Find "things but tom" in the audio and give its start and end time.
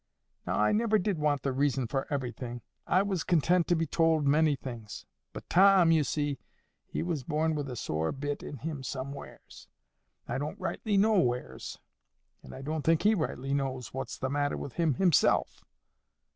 4.55-5.91